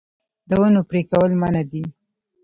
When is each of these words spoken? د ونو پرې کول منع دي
د 0.49 0.51
ونو 0.59 0.81
پرې 0.89 1.01
کول 1.11 1.31
منع 1.41 1.63
دي 1.71 1.83